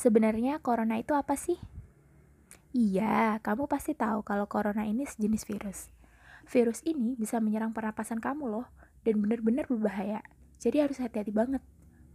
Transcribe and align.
Sebenarnya 0.00 0.64
corona 0.64 0.96
itu 0.96 1.12
apa 1.12 1.36
sih? 1.36 1.60
Iya, 2.72 3.36
kamu 3.44 3.68
pasti 3.68 3.92
tahu 3.92 4.24
kalau 4.24 4.48
corona 4.48 4.88
ini 4.88 5.04
sejenis 5.04 5.44
virus. 5.44 5.92
Virus 6.48 6.80
ini 6.88 7.20
bisa 7.20 7.36
menyerang 7.36 7.76
pernapasan 7.76 8.16
kamu 8.16 8.48
loh, 8.48 8.66
dan 9.04 9.20
benar-benar 9.20 9.68
berbahaya. 9.68 10.24
Jadi 10.56 10.80
harus 10.80 10.96
hati-hati 11.04 11.36
banget. 11.36 11.60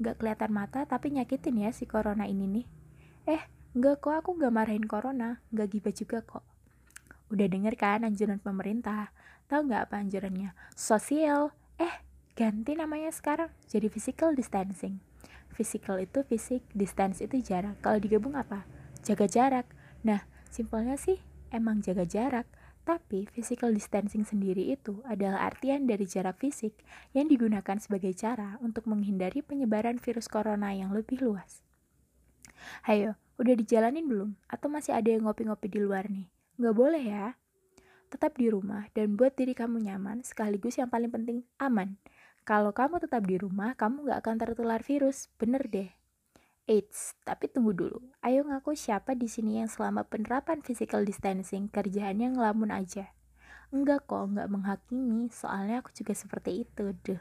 Nggak 0.01 0.17
kelihatan 0.17 0.49
mata, 0.49 0.81
tapi 0.89 1.13
nyakitin 1.13 1.61
ya 1.61 1.69
si 1.69 1.85
corona 1.85 2.25
ini 2.25 2.49
nih. 2.49 2.65
Eh, 3.29 3.41
nggak 3.77 4.01
kok 4.01 4.17
aku 4.17 4.33
nggak 4.33 4.49
marahin 4.49 4.89
corona, 4.89 5.45
nggak 5.53 5.77
gibah 5.77 5.93
juga 5.93 6.17
kok. 6.25 6.41
Udah 7.29 7.45
denger 7.45 7.77
kan 7.77 8.01
anjuran 8.01 8.41
pemerintah? 8.41 9.13
Tahu 9.45 9.69
nggak 9.69 9.93
apa 9.93 10.01
anjurannya? 10.01 10.57
Sosial. 10.73 11.53
Eh, 11.77 12.01
ganti 12.33 12.73
namanya 12.73 13.13
sekarang 13.13 13.53
jadi 13.69 13.93
physical 13.93 14.33
distancing. 14.33 14.97
Physical 15.55 16.03
itu 16.03 16.19
fisik, 16.27 16.67
distance 16.75 17.23
itu 17.23 17.39
jarak. 17.39 17.79
Kalau 17.79 17.95
digabung 17.95 18.35
apa? 18.35 18.67
Jaga 19.07 19.23
jarak. 19.31 19.67
Nah, 20.03 20.27
simpelnya 20.51 20.99
sih 20.99 21.15
emang 21.47 21.79
jaga 21.79 22.03
jarak. 22.03 22.43
Tapi 22.85 23.25
physical 23.33 23.73
distancing 23.73 24.27
sendiri 24.27 24.69
itu 24.69 25.01
adalah 25.09 25.47
artian 25.47 25.89
dari 25.89 26.05
jarak 26.05 26.37
fisik 26.37 26.77
yang 27.17 27.25
digunakan 27.25 27.81
sebagai 27.81 28.13
cara 28.13 28.61
untuk 28.61 28.85
menghindari 28.85 29.41
penyebaran 29.41 29.97
virus 29.97 30.29
corona 30.29 30.69
yang 30.69 30.93
lebih 30.93 31.17
luas. 31.23 31.65
Hayo, 32.85 33.17
udah 33.41 33.55
dijalanin 33.57 34.05
belum? 34.05 34.37
Atau 34.45 34.69
masih 34.69 34.93
ada 34.93 35.09
yang 35.09 35.25
ngopi-ngopi 35.25 35.65
di 35.65 35.79
luar 35.81 36.05
nih? 36.11 36.29
Nggak 36.61 36.75
boleh 36.77 37.03
ya. 37.03 37.27
Tetap 38.13 38.37
di 38.37 38.53
rumah 38.53 38.85
dan 38.93 39.17
buat 39.17 39.33
diri 39.33 39.57
kamu 39.57 39.81
nyaman 39.81 40.21
sekaligus 40.21 40.77
yang 40.77 40.93
paling 40.93 41.09
penting 41.09 41.41
aman. 41.57 41.97
Kalau 42.45 42.77
kamu 42.77 43.01
tetap 43.01 43.25
di 43.25 43.41
rumah, 43.41 43.73
kamu 43.73 44.05
nggak 44.05 44.19
akan 44.21 44.35
tertular 44.37 44.77
virus, 44.85 45.33
bener 45.41 45.65
deh. 45.65 45.89
Eits, 46.69 47.17
tapi 47.25 47.49
tunggu 47.49 47.73
dulu. 47.73 47.97
Ayo 48.21 48.45
ngaku 48.45 48.77
siapa 48.77 49.17
di 49.17 49.25
sini 49.25 49.57
yang 49.57 49.65
selama 49.65 50.05
penerapan 50.05 50.61
physical 50.61 51.01
distancing 51.01 51.73
kerjaannya 51.73 52.37
ngelamun 52.37 52.69
aja. 52.69 53.09
Enggak 53.73 54.05
kok, 54.05 54.29
enggak 54.29 54.45
menghakimi, 54.45 55.33
soalnya 55.33 55.81
aku 55.81 55.89
juga 55.97 56.13
seperti 56.13 56.69
itu, 56.69 56.93
deh. 57.01 57.17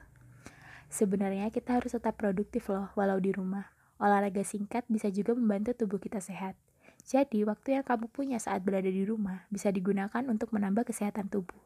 Sebenarnya 0.92 1.48
kita 1.48 1.80
harus 1.80 1.96
tetap 1.96 2.20
produktif 2.20 2.68
loh, 2.68 2.92
walau 2.92 3.16
di 3.16 3.32
rumah. 3.32 3.72
Olahraga 3.96 4.44
singkat 4.44 4.84
bisa 4.92 5.08
juga 5.08 5.32
membantu 5.32 5.72
tubuh 5.72 5.96
kita 5.96 6.20
sehat. 6.20 6.52
Jadi, 7.00 7.48
waktu 7.48 7.80
yang 7.80 7.84
kamu 7.88 8.12
punya 8.12 8.36
saat 8.36 8.60
berada 8.60 8.92
di 8.92 9.08
rumah 9.08 9.48
bisa 9.48 9.72
digunakan 9.72 10.20
untuk 10.28 10.52
menambah 10.52 10.84
kesehatan 10.84 11.32
tubuh. 11.32 11.64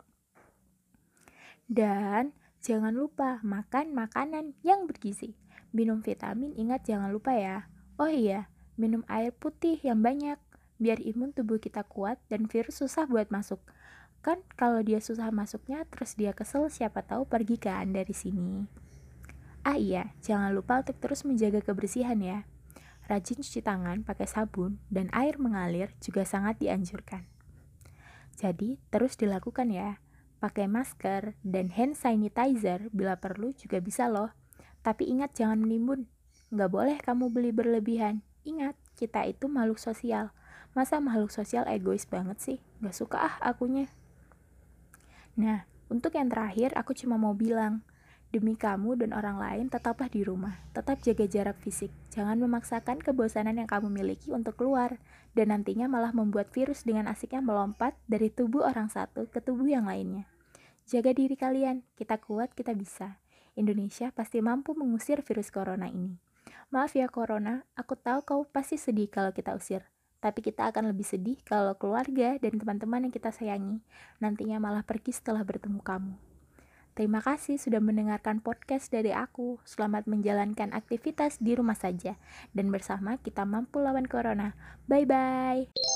Dan 1.67 2.31
Jangan 2.59 2.91
lupa 2.91 3.39
makan 3.47 3.95
makanan 3.95 4.59
yang 4.67 4.91
bergizi. 4.91 5.39
Minum 5.71 6.03
vitamin, 6.03 6.51
ingat 6.59 6.91
jangan 6.91 7.15
lupa 7.15 7.31
ya. 7.31 7.71
Oh 8.03 8.11
iya, 8.11 8.51
minum 8.75 9.07
air 9.07 9.31
putih 9.31 9.79
yang 9.87 10.03
banyak 10.03 10.39
biar 10.79 10.99
imun 11.03 11.31
tubuh 11.35 11.59
kita 11.63 11.87
kuat 11.87 12.19
dan 12.27 12.51
virus 12.51 12.83
susah 12.83 13.07
buat 13.07 13.31
masuk. 13.31 13.63
Kan 14.27 14.43
kalau 14.59 14.83
dia 14.83 14.99
susah 14.99 15.31
masuknya 15.31 15.87
terus 15.87 16.19
dia 16.19 16.35
kesel 16.35 16.67
siapa 16.67 17.07
tahu 17.07 17.31
pergi 17.31 17.63
kan 17.63 17.95
dari 17.95 18.15
sini. 18.15 18.67
Ah 19.63 19.79
iya, 19.79 20.11
jangan 20.23 20.51
lupa 20.51 20.83
untuk 20.83 20.99
terus 20.99 21.23
menjaga 21.23 21.63
kebersihan 21.63 22.19
ya. 22.19 22.43
Rajin 23.07 23.39
cuci 23.39 23.63
tangan 23.63 24.03
pakai 24.03 24.27
sabun 24.27 24.83
dan 24.91 25.07
air 25.15 25.39
mengalir 25.39 25.95
juga 26.03 26.27
sangat 26.27 26.59
dianjurkan. 26.59 27.23
Jadi, 28.39 28.79
terus 28.91 29.19
dilakukan 29.19 29.71
ya 29.75 29.99
pakai 30.39 30.71
masker, 30.71 31.35
dan 31.43 31.71
hand 31.75 31.99
sanitizer 31.99 32.87
bila 32.95 33.19
perlu 33.19 33.53
juga 33.55 33.83
bisa 33.83 34.07
loh. 34.07 34.31
Tapi 34.87 35.11
ingat 35.11 35.35
jangan 35.35 35.61
menimbun. 35.63 36.07
Nggak 36.55 36.71
boleh 36.71 36.97
kamu 37.03 37.29
beli 37.29 37.51
berlebihan. 37.53 38.25
Ingat, 38.47 38.79
kita 38.97 39.27
itu 39.29 39.51
makhluk 39.51 39.77
sosial. 39.77 40.33
Masa 40.73 41.03
makhluk 41.03 41.29
sosial 41.35 41.67
egois 41.69 42.09
banget 42.09 42.39
sih? 42.41 42.59
Nggak 42.81 42.97
suka 42.97 43.19
ah 43.21 43.35
akunya. 43.43 43.91
Nah, 45.37 45.69
untuk 45.93 46.17
yang 46.17 46.33
terakhir 46.33 46.73
aku 46.75 46.95
cuma 46.97 47.21
mau 47.21 47.37
bilang, 47.37 47.85
demi 48.29 48.55
kamu 48.57 49.01
dan 49.01 49.17
orang 49.17 49.41
lain 49.41 49.67
tetaplah 49.73 50.09
di 50.09 50.21
rumah. 50.25 50.57
Tetap 50.77 51.01
jaga 51.01 51.25
jarak 51.25 51.57
fisik. 51.61 51.93
Jangan 52.13 52.37
memaksakan 52.41 53.01
kebosanan 53.01 53.57
yang 53.57 53.69
kamu 53.69 53.89
miliki 53.89 54.33
untuk 54.33 54.57
keluar 54.61 55.01
dan 55.33 55.53
nantinya 55.53 55.89
malah 55.89 56.13
membuat 56.13 56.53
virus 56.53 56.85
dengan 56.85 57.09
asiknya 57.09 57.41
melompat 57.41 57.97
dari 58.05 58.29
tubuh 58.29 58.65
orang 58.69 58.93
satu 58.93 59.29
ke 59.29 59.41
tubuh 59.41 59.69
yang 59.69 59.89
lainnya. 59.89 60.29
Jaga 60.89 61.13
diri 61.13 61.37
kalian, 61.37 61.85
kita 62.01 62.17
kuat, 62.17 62.57
kita 62.57 62.73
bisa. 62.73 63.21
Indonesia 63.61 64.09
pasti 64.09 64.41
mampu 64.41 64.73
mengusir 64.73 65.21
virus 65.21 65.53
corona 65.53 65.85
ini. 65.85 66.17
Maaf 66.73 66.97
ya 66.97 67.13
corona, 67.13 67.69
aku 67.77 67.93
tahu 67.93 68.25
kau 68.25 68.41
pasti 68.49 68.81
sedih 68.81 69.13
kalau 69.13 69.37
kita 69.37 69.53
usir. 69.53 69.85
Tapi 70.25 70.41
kita 70.41 70.65
akan 70.73 70.89
lebih 70.89 71.05
sedih 71.05 71.37
kalau 71.45 71.77
keluarga 71.77 72.41
dan 72.41 72.57
teman-teman 72.57 73.05
yang 73.05 73.13
kita 73.13 73.29
sayangi 73.29 73.85
nantinya 74.17 74.57
malah 74.57 74.81
pergi 74.81 75.13
setelah 75.13 75.45
bertemu 75.45 75.85
kamu. 75.85 76.17
Terima 76.97 77.21
kasih 77.21 77.61
sudah 77.61 77.85
mendengarkan 77.85 78.41
podcast 78.41 78.89
dari 78.89 79.13
aku. 79.13 79.61
Selamat 79.69 80.09
menjalankan 80.09 80.73
aktivitas 80.73 81.37
di 81.37 81.53
rumah 81.53 81.77
saja. 81.77 82.17
Dan 82.57 82.73
bersama 82.73 83.21
kita 83.21 83.45
mampu 83.45 83.79
lawan 83.79 84.09
corona. 84.09 84.57
Bye-bye. 84.89 85.88